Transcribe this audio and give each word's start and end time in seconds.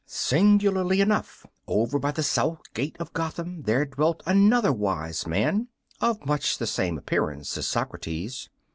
Singularly 0.07 0.99
enough, 0.99 1.45
over 1.67 1.99
by 1.99 2.09
the 2.09 2.23
south 2.23 2.73
gate 2.73 2.95
of 2.99 3.13
Gotham 3.13 3.61
there 3.65 3.85
dwelt 3.85 4.23
another 4.25 4.73
wise 4.73 5.27
man, 5.27 5.67
of 5.99 6.25
much 6.25 6.57
the 6.57 6.65
same 6.65 6.97
appearance 6.97 7.55
as 7.55 7.67
Socrates. 7.67 8.49